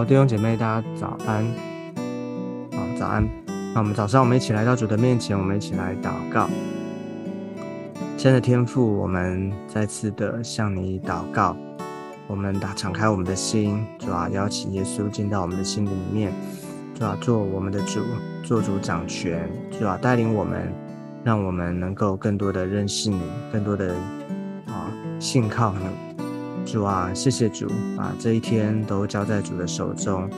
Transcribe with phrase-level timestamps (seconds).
[0.00, 1.44] 好，弟兄姐妹，大家早安。
[2.72, 3.22] 好，早安。
[3.74, 6.48] 那我们早上，我们一起来到主的面前，我们一起来祷告。
[8.16, 11.54] 亲爱的天父，我们再次的向你祷告。
[12.28, 16.32] 我们打敞开我们的心，主啊，邀请耶稣进到我们的心里面，
[16.94, 18.00] 主啊，做我们的主，
[18.42, 20.72] 做主掌权，主啊，带领我们，
[21.22, 23.20] 让我们能够更多的认识你，
[23.52, 23.94] 更多的
[24.64, 26.09] 啊信靠你。
[26.70, 27.66] 主啊，谢谢主，
[27.96, 30.30] 把这一天都交在主的手中。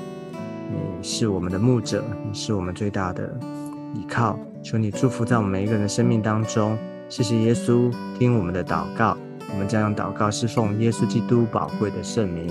[0.70, 3.38] 你是我们的牧者，你是我们最大的
[3.92, 4.38] 依靠。
[4.62, 6.78] 求你祝福在我们每一个人的生命当中。
[7.10, 9.14] 谢谢耶稣，听我们的祷告。
[9.52, 12.50] 我们将用祷告侍奉耶稣基督宝贵的圣名。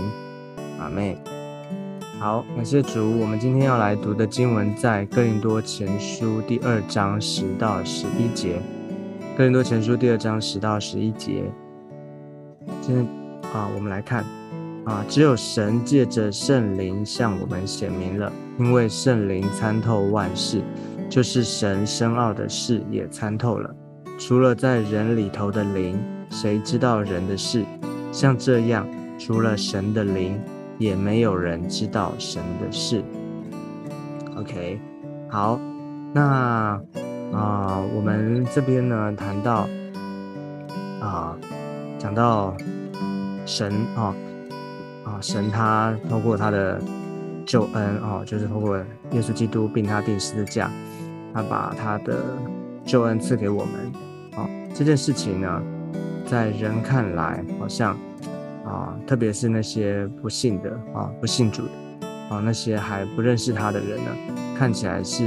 [0.80, 1.18] 阿妹，
[2.20, 3.20] 好，感谢主。
[3.20, 8.62] 我们今天要来读的经文在哥林多前书第二章十到十一节。
[9.36, 11.52] 哥林多前书第二章十到十一节。
[12.80, 13.21] 今天。
[13.54, 14.24] 啊，我们来看，
[14.86, 20.62] 啊，只有神借着圣灵向我们显明了，因为圣灵参透万事，
[21.10, 23.70] 就是神深奥的事也参透了。
[24.18, 27.66] 除了在人里头的灵，谁知道人的事？
[28.12, 28.88] 像这样，
[29.20, 30.40] 除了神的灵，
[30.78, 33.04] 也没有人知道神的事。
[34.38, 34.80] OK，
[35.30, 35.60] 好，
[36.14, 36.82] 那
[37.34, 39.68] 啊，我们这边呢谈到
[41.02, 41.38] 啊，
[42.00, 42.56] 讲到。
[43.52, 44.16] 神啊
[45.04, 46.82] 啊，神他通过他的
[47.46, 48.78] 救恩啊，就是通过
[49.12, 50.72] 耶稣基督并他定十字架，
[51.34, 52.24] 他把他的
[52.86, 53.92] 救恩赐给我们
[54.38, 54.48] 啊。
[54.74, 55.62] 这件事情呢，
[56.26, 57.94] 在人看来好像
[58.66, 64.12] 啊，特别是那些不信的啊，不信主的啊，那些还不认识他的人呢，
[64.58, 65.26] 看起来是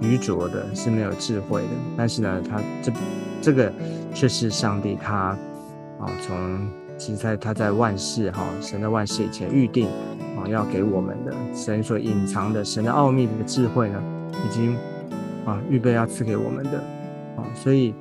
[0.00, 1.68] 愚拙的，是没有智慧的。
[1.96, 2.92] 但是呢，他这
[3.42, 3.72] 这个
[4.14, 5.36] 却是上帝他
[5.98, 6.85] 啊从。
[6.98, 9.88] 其实在他在万事哈神的万事以前预定
[10.36, 14.02] 啊要给我们的神所隐藏的神的奥秘的智慧呢，
[14.44, 14.76] 已经
[15.44, 16.78] 啊预备要赐给我们的
[17.36, 17.94] 啊，所以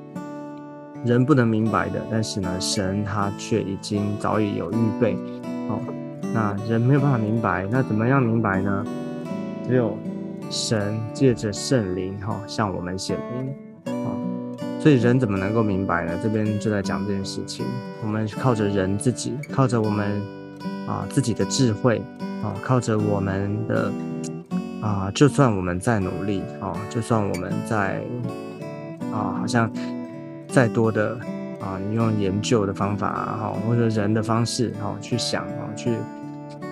[1.04, 5.16] 人不能明白的，但是呢神他却已经早已有预备
[5.70, 5.80] 哦。
[6.34, 8.86] 那人没有办法明白，那怎么样明白呢？
[9.68, 9.98] 只有
[10.50, 13.54] 神借着圣灵哈向我们显明。
[14.86, 16.12] 所以人怎么能够明白呢？
[16.22, 17.66] 这边就在讲这件事情。
[18.04, 20.22] 我们靠着人自己，靠着我们
[20.86, 22.00] 啊自己的智慧
[22.44, 23.92] 啊，靠着我们的
[24.84, 28.00] 啊，就算我们再努力啊，就算我们在
[29.12, 29.72] 啊，好像
[30.50, 31.18] 再多的
[31.60, 35.96] 啊，你用研究的方法哈，或者人的方式哈去想啊，去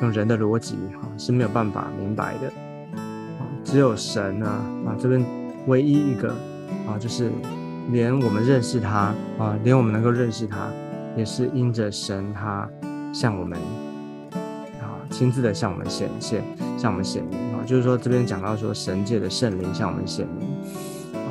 [0.03, 2.47] 用人的逻辑哈是没有办法明白的
[2.95, 3.41] 啊。
[3.63, 4.45] 只有神呢
[4.85, 5.25] 啊，这边
[5.65, 6.29] 唯一一个
[6.87, 7.31] 啊，就是。
[7.91, 10.69] 连我们认识他啊，连我们能够认识他，
[11.15, 12.67] 也是因着神他
[13.13, 13.59] 向我们
[14.79, 16.43] 啊亲自的向我们显现，
[16.77, 17.63] 向我们显明啊。
[17.65, 20.47] 就是说这边讲到说神界的圣灵向我们显明
[21.13, 21.27] 啊，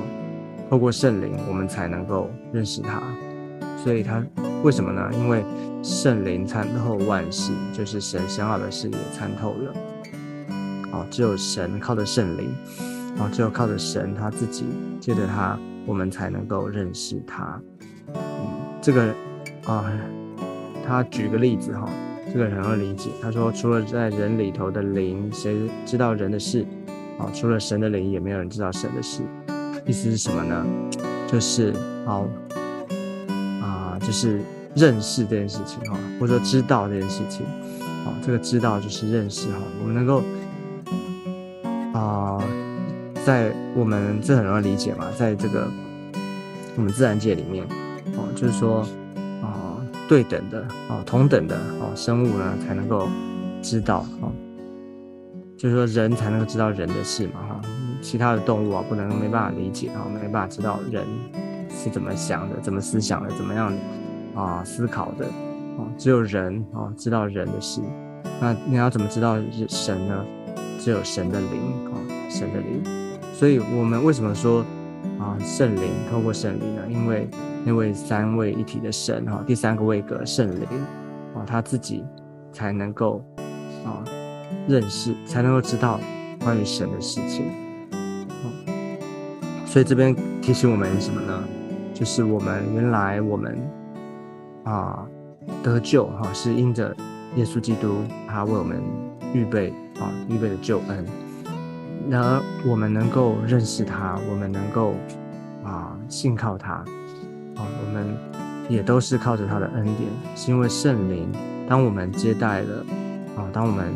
[0.70, 3.02] 透过圣灵我们才能够认识他。
[3.82, 4.22] 所以他
[4.62, 5.10] 为什么呢？
[5.14, 5.44] 因为
[5.82, 9.74] 圣灵参透万事，就是神想要的事也参透了。
[10.92, 12.54] 哦，只有神靠着圣灵，
[13.18, 14.66] 哦，只有靠着神他自己，
[15.00, 15.58] 借着他。
[15.86, 17.60] 我们才能够认识他。
[18.14, 18.48] 嗯，
[18.80, 19.14] 这个
[19.66, 19.84] 啊，
[20.86, 21.88] 他举个例子哈，
[22.32, 23.10] 这个很容易理解。
[23.20, 26.66] 他说，除了在人里头的灵，谁知道人的事？
[27.18, 29.22] 啊，除了神的灵，也没有人知道神的事。
[29.86, 30.66] 意思是什么呢？
[31.26, 31.72] 就是
[32.06, 32.28] 哦，
[33.62, 34.40] 啊，就是
[34.74, 37.44] 认识这件事情哈，或者说知道这件事情。
[38.04, 39.58] 啊，这个知道就是认识哈。
[39.80, 40.22] 我们能够。
[43.24, 45.68] 在我们这很容易理解嘛，在这个
[46.76, 47.64] 我们自然界里面，
[48.16, 48.86] 哦，就是说，
[49.42, 53.08] 哦，对等的，哦，同等的，哦，生物呢才能够
[53.62, 54.32] 知道，哦，
[55.56, 57.60] 就是说人才能够知道人的事嘛，哈，
[58.00, 61.04] 其他的动物啊不能没办法理解，啊，没办法知道人
[61.70, 63.72] 是怎么想的，怎么思想的，怎么样
[64.34, 65.26] 啊思考的，
[65.78, 67.80] 哦，只有人啊知道人的事，
[68.40, 69.36] 那你要怎么知道
[69.68, 70.24] 神呢？
[70.80, 71.48] 只有神的灵，
[71.86, 71.94] 啊，
[72.28, 73.01] 神的灵。
[73.42, 74.64] 所以，我们为什么说
[75.18, 76.82] 啊，圣灵透过圣灵呢？
[76.88, 77.28] 因为
[77.64, 80.64] 那位三位一体的神哈，第三个位格圣灵
[81.34, 82.04] 啊，他自己
[82.52, 83.20] 才能够
[83.84, 83.98] 啊
[84.68, 85.98] 认识，才能够知道
[86.44, 87.46] 关于神的事情。
[89.66, 91.42] 所以这边提醒我们什么呢？
[91.92, 93.58] 就是我们原来我们
[94.62, 95.04] 啊
[95.64, 96.94] 得救哈，是因着
[97.34, 98.80] 耶稣基督他为我们
[99.34, 101.04] 预备啊预备的救恩。
[102.10, 104.94] 然而，我们能够认识他，我们能够
[105.64, 106.84] 啊信靠他，啊，
[107.56, 108.06] 我们
[108.68, 111.30] 也都是靠着他的恩典，是因为圣灵。
[111.68, 112.84] 当我们接待了
[113.36, 113.86] 啊，当我们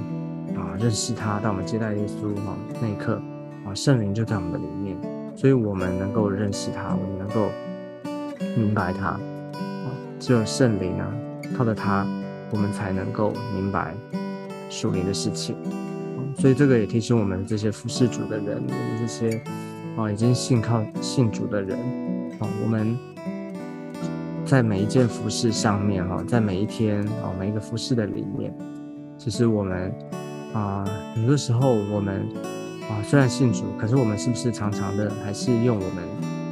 [0.57, 3.21] 啊认识他，当我们接待耶稣哈那一刻
[3.67, 4.97] 啊，圣灵就在我们的里面，
[5.35, 7.51] 所以我们能够认识他，我们能够
[8.57, 9.21] 明白他啊，
[10.19, 11.13] 只有圣灵啊，
[11.59, 12.07] 靠着他，
[12.51, 13.93] 我们才能够明白
[14.71, 15.57] 属灵的事情。
[16.39, 19.43] 所以这个也提醒我们这些服侍主的人，我们这些
[19.97, 21.79] 啊已经信靠信主的人
[22.39, 22.97] 啊，我们
[24.45, 28.55] 在每一件服饰上面哈，在每一天啊每一个服饰的里面，
[29.17, 29.93] 其实我们
[30.53, 30.85] 啊
[31.15, 32.29] 很多时候我们
[32.83, 36.05] 啊虽然信主，可是我们是不是常常的还是用我们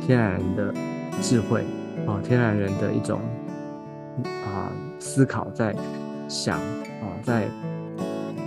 [0.07, 0.75] 天然人的
[1.21, 1.63] 智慧
[2.07, 3.21] 啊天然人的一种
[4.25, 5.77] 啊思考在
[6.27, 7.47] 想啊在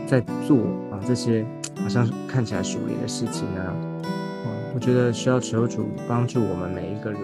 [0.07, 0.57] 在做。
[1.05, 1.45] 这些
[1.81, 7.21] 好像看起来属灵的事情呢，啊，我觉得需要求主帮助我们每一个人，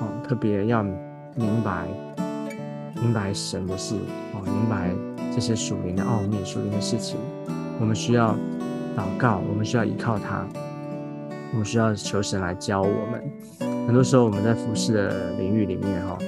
[0.00, 1.86] 哦，特别要明白
[3.02, 3.94] 明白神的事，
[4.34, 4.90] 哦，明白
[5.34, 7.16] 这些属灵的奥秘、属灵的事情。
[7.80, 8.34] 我们需要
[8.96, 10.46] 祷告，我们需要依靠他，
[11.52, 13.22] 我们需要求神来教我们。
[13.86, 16.18] 很多时候我们在服侍的领域里面，哈，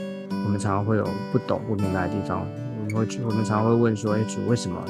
[0.45, 2.47] 我们常常会有不懂、不明白的地方，
[2.79, 4.83] 我们会我们常常会问说：“哎，主，为什么？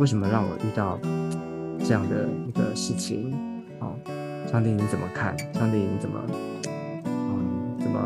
[0.00, 0.98] 为什么让我遇到？”
[1.82, 3.34] 这样的一个事情，
[3.80, 3.96] 哦，
[4.46, 5.34] 上帝你怎么看？
[5.54, 6.20] 上帝你怎么，
[7.06, 7.98] 嗯，怎么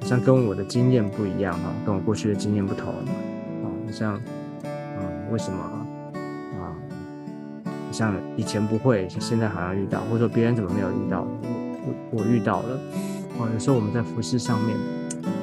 [0.00, 1.70] 好像跟我的经验不一样哈？
[1.84, 4.18] 跟我过去的经验不同，哦，好像，
[4.64, 5.58] 嗯，为什么
[6.58, 6.74] 啊？
[7.92, 11.20] 像以前不会，现在好像遇到，或者说别人怎么没有遇到？
[11.20, 12.80] 我我我遇到了，
[13.38, 14.74] 哦，有时候我们在服饰上面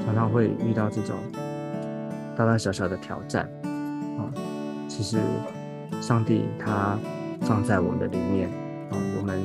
[0.07, 1.15] 常常会遇到这种
[2.35, 3.47] 大大小小的挑战，
[4.17, 4.25] 啊，
[4.87, 5.19] 其实
[6.05, 6.97] 上帝他。
[7.41, 8.49] 放在我们的里面
[8.89, 9.39] 啊，我们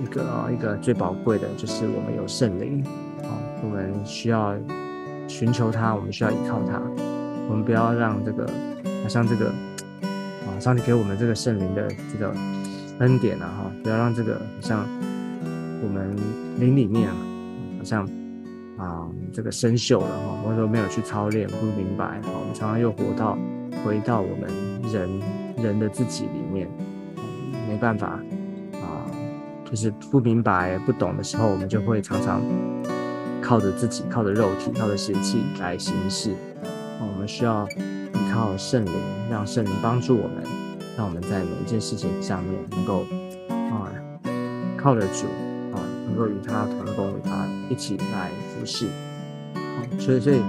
[0.00, 2.84] 一个啊一个最宝贵的就是我们有圣灵
[3.24, 3.34] 啊，
[3.64, 4.54] 我们需要
[5.26, 6.80] 寻求他，我们需要依靠他，
[7.48, 8.46] 我们不要让这个
[9.02, 12.32] 好像这个啊上帝给我们这个圣灵的这个
[13.00, 14.86] 恩典啊哈，不要让这个像
[15.82, 16.14] 我们
[16.60, 17.16] 灵里面啊
[17.78, 18.08] 好像
[18.76, 23.36] 啊这个生锈了哈，或者说没有去操练不明白，我们常常又活到
[23.84, 24.50] 回到我们
[24.92, 25.20] 人
[25.56, 26.68] 人的自己里面。
[27.68, 28.18] 没办法
[28.80, 29.04] 啊，
[29.62, 32.40] 就是不明白、不懂的时候，我们就会常常
[33.42, 36.34] 靠着自己、靠着肉体、靠着邪气来行事。
[36.98, 38.92] 我们需要依靠圣灵，
[39.30, 40.42] 让圣灵帮助我们，
[40.96, 43.04] 让我们在每一件事情上面能够
[43.50, 43.92] 啊
[44.78, 45.26] 靠得住
[45.74, 45.76] 啊，
[46.06, 48.88] 能够与他同工，与他一起来服侍。
[49.98, 50.40] 所以，所以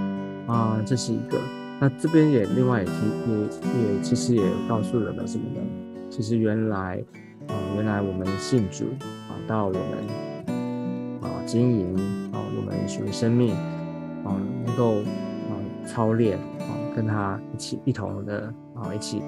[0.46, 1.38] 啊，这是一个。
[1.80, 2.92] 那这边也另外也提
[3.24, 5.60] 也也其实也告诉人们什么呢？
[6.10, 7.02] 其实原来，
[7.48, 9.82] 啊，原来我们信主啊，到我们
[11.22, 11.96] 啊经营
[12.32, 13.54] 啊，我们属于生命
[14.24, 14.36] 啊，
[14.66, 15.56] 能够啊
[15.86, 19.22] 操练啊，跟他一起一同的啊，一起，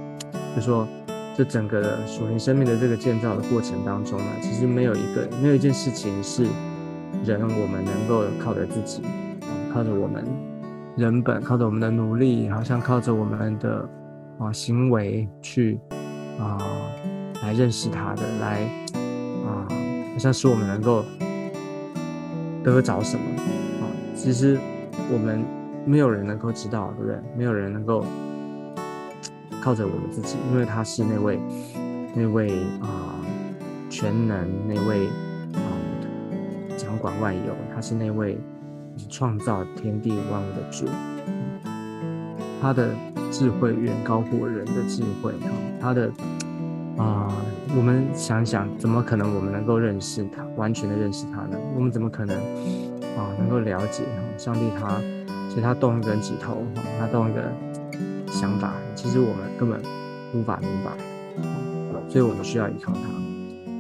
[0.55, 0.87] 就说
[1.35, 6.45] 这整个的属灵生命的这个建造的过程当中呢，其实没有一个没有一件事情是
[7.25, 9.03] 人我们能够靠着自己
[9.41, 10.23] 啊，靠着我们
[10.97, 13.89] 人本，靠着我们的努力，好像靠着我们的
[14.39, 15.79] 啊行为去。
[16.41, 16.59] 啊，
[17.43, 18.63] 来认识他的，来
[19.47, 19.69] 啊，
[20.13, 21.05] 好像是我们能够
[22.65, 23.23] 得着什么
[23.81, 23.85] 啊？
[24.17, 24.59] 其实
[25.13, 25.45] 我们
[25.85, 27.21] 没有人能够知道，对不对？
[27.37, 28.05] 没有人能够
[29.63, 31.39] 靠着我们自己，因为他是那位
[32.15, 32.49] 那位
[32.81, 33.15] 啊
[33.91, 35.07] 全能，那位
[35.53, 35.63] 啊
[36.79, 38.39] 掌管万有，他是那位
[39.09, 40.87] 创造天地万物的主，
[42.61, 42.89] 他的。
[43.33, 45.49] 智慧远高过人的智慧哈，
[45.81, 46.13] 他的
[46.99, 47.35] 啊，
[47.75, 51.57] 我们想想，怎么可能我们能够认识他，完全的认识他呢？
[51.75, 52.37] 我们怎么可能
[53.17, 54.37] 啊，能够了解哈？
[54.37, 55.01] 上帝他
[55.49, 57.41] 其实他动一根指头哈，他动一个
[58.27, 59.81] 想法，其实我们根本
[60.35, 60.91] 无法明白，
[62.11, 63.01] 所以我们需要依靠他。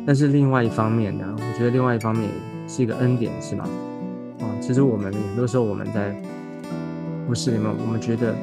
[0.06, 2.30] 但是另外一方面呢，我觉得另外一方面
[2.66, 3.68] 是一个恩典，是吗？
[4.62, 6.14] 其实我们很多时候我们在
[7.26, 8.34] 故事里面，我们觉得。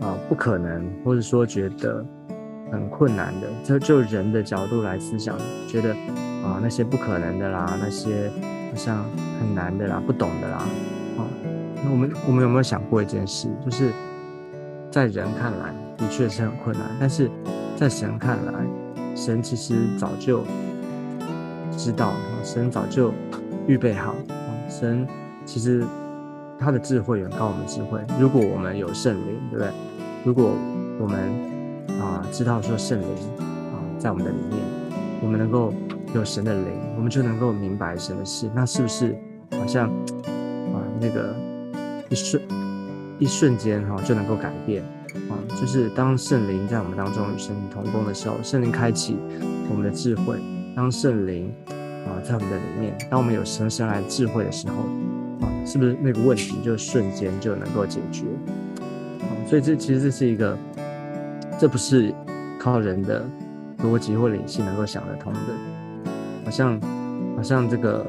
[0.00, 2.06] 啊，不可能，或者说觉得
[2.70, 5.92] 很困难的，就就人的角度来思想，觉得
[6.44, 8.30] 啊那些不可能的啦，那些
[8.70, 9.04] 好像
[9.40, 10.58] 很难的啦，不懂的啦，
[11.18, 11.26] 啊，
[11.82, 13.90] 那我们我们有没有想过一件事，就是
[14.88, 17.28] 在人看来的确是很困难，但是
[17.76, 18.52] 在神看来，
[19.16, 20.44] 神其实早就
[21.76, 22.12] 知道，
[22.44, 23.12] 神早就
[23.66, 24.14] 预备好，
[24.68, 25.06] 神
[25.44, 25.84] 其实
[26.58, 29.72] 他的智慧远高我们智慧，如果我们有圣灵，对不对？
[30.24, 30.50] 如果
[31.00, 31.18] 我们
[32.00, 33.08] 啊知道说圣灵
[33.38, 34.58] 啊在我们的里面，
[35.22, 35.72] 我们能够
[36.14, 36.64] 有神的灵，
[36.96, 38.50] 我们就能够明白神的事。
[38.54, 39.16] 那是不是
[39.52, 41.34] 好像啊那个
[42.10, 42.42] 一瞬
[43.18, 44.82] 一瞬间哈就能够改变
[45.30, 49.16] 啊，就是当圣灵在我们当中与神同工的时候，圣灵开启
[49.70, 50.36] 我们的智慧。
[50.76, 51.52] 当圣灵
[52.06, 54.74] 啊在我们的里面，当我们有神神来智慧的时候，
[55.46, 58.24] 啊，是不是那个问题就瞬间就能够解决？
[59.20, 60.56] 啊，所以这其实这是一个，
[61.58, 62.14] 这不是
[62.58, 63.24] 靠人的
[63.84, 65.40] 逻辑或理性能够想得通的。
[66.44, 66.80] 好像
[67.36, 68.06] 好像这个，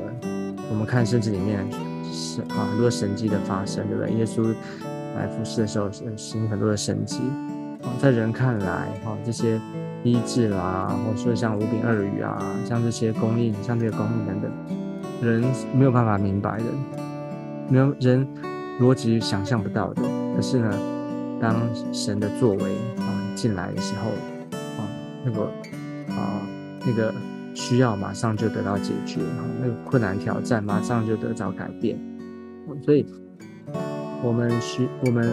[0.69, 1.65] 我们看圣经里面
[2.11, 4.11] 是啊很多神迹的发生，对不对？
[4.13, 4.53] 耶稣。
[5.17, 7.19] 来服侍的时候，行很多的神迹，
[7.81, 9.59] 啊，在人看来，哈，这些
[10.03, 14.51] 医治啦，或者说像五饼二鱼啊，像这些供应，像这个供应等等，
[15.21, 16.65] 人没有办法明白的，
[17.69, 18.27] 没有人
[18.79, 20.01] 逻辑想象不到的。
[20.35, 20.73] 可是呢，
[21.39, 21.55] 当
[21.93, 24.09] 神的作为啊进来的时候，
[24.77, 24.87] 啊，
[25.25, 25.43] 那个
[26.09, 26.41] 啊
[26.85, 27.13] 那个
[27.53, 31.97] 需要马上就得到解决，啊，那个困难挑战马上就得到改变，
[32.83, 33.05] 所以。
[34.21, 35.29] 我们需我们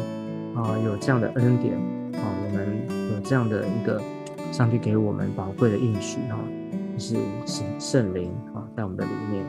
[0.54, 1.74] 啊有这样的恩典
[2.12, 2.64] 啊，我们
[3.12, 4.00] 有这样的一个
[4.52, 6.38] 上帝给我们宝贵的应许哈，
[6.96, 9.44] 就是圣圣灵啊在我们的里面，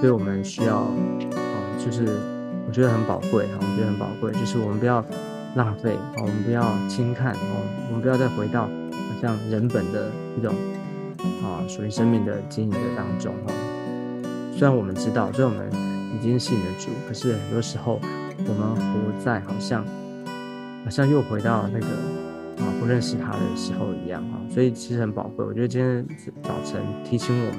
[0.00, 2.06] 所以我们需要啊，就是
[2.66, 5.04] 我觉得很宝贵哈，我觉得很宝贵，就是我们不要
[5.56, 10.54] 浪费啊，我们不要轻看哦，我们不要再回到好像人本的一种
[11.42, 13.52] 啊属于生命的经营的当中哈。
[14.52, 15.70] 虽然我们知道，虽然我们
[16.14, 18.00] 已经信了主，可是很多时候。
[18.44, 19.84] 我们活在好像，
[20.84, 21.86] 好像又回到那个
[22.62, 25.44] 啊不认识他的时候一样哈，所以其实很宝贵。
[25.44, 26.06] 我觉得今天
[26.42, 27.58] 早晨提醒我们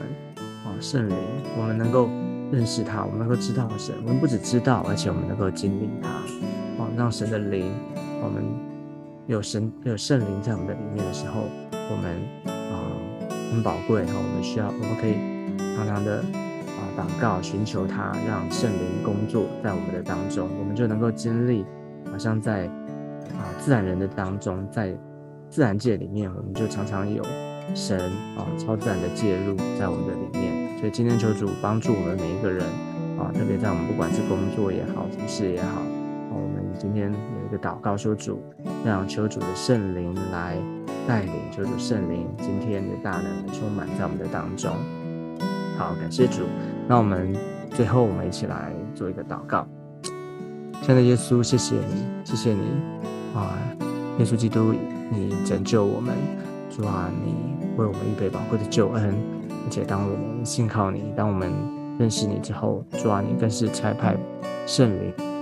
[0.66, 1.16] 啊，圣灵，
[1.58, 2.10] 我们能够
[2.52, 7.72] 认识他，我们能够知道神，我们不只知道，而且我们能够经历他，啊，让神的灵，
[8.24, 8.44] 我们
[9.28, 11.42] 有神有圣灵在我们的里面的时候，
[11.72, 12.92] 我们啊
[13.52, 15.16] 很宝贵哈，我们需要，我们可以
[15.76, 16.82] 常常的啊。
[16.96, 21.66] 祷告，寻求他，让圣灵工作在我们的当中，我们就能够经历，
[22.12, 22.70] 好像在
[23.32, 24.96] 啊自然人的当中，在
[25.50, 27.24] 自然界里面，我们就常常有
[27.74, 28.00] 神
[28.38, 30.78] 啊超自然的介入在我们的里面。
[30.80, 32.66] 所以今天求主帮助我们每一个人
[33.18, 35.82] 啊，特别在我们不管是工作也好，服事也好，
[36.30, 38.42] 我们今天有一个祷告说主，
[38.84, 40.58] 让求主的圣灵来
[41.08, 44.72] 带领，求主圣灵今天的大能充满在我们的当中。
[45.78, 46.44] 好，感谢主。
[46.88, 47.34] 那我们
[47.72, 49.66] 最后，我们一起来做一个祷告。
[50.82, 52.60] 亲爱的耶稣，谢谢你，谢谢你
[53.34, 53.58] 啊！
[54.20, 54.74] 耶稣基督，
[55.10, 56.16] 你拯救我们，
[56.70, 57.34] 主啊，你
[57.78, 59.16] 为我们预备宝贵的救恩。
[59.66, 61.52] 而且当我们信靠你，当我们
[61.98, 64.16] 认识你之后，主啊，你更是差派
[64.68, 65.33] 圣灵。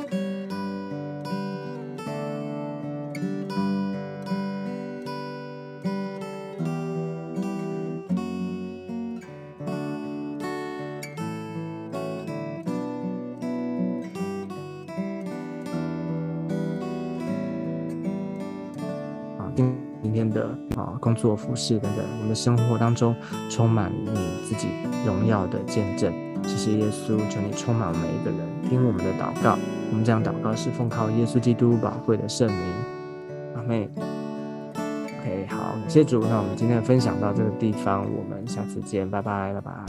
[21.00, 23.15] 工作、服饰等等，我们的生活当中
[23.50, 24.12] 充满你
[24.45, 24.67] 自己
[25.05, 26.13] 荣耀的见证。
[26.43, 29.57] 谢谢耶稣，求你充满每一个人，听我们的祷告。
[29.91, 32.57] 我们这样祷告是奉靠耶稣基督宝贵的圣名。
[33.55, 33.88] 阿妹
[34.74, 36.24] ，OK，好，感谢主。
[36.27, 39.86] 那我们今天分享到这个地方，我们下次见，拜拜，拜拜。